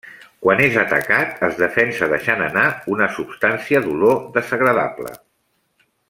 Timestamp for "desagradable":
4.39-5.13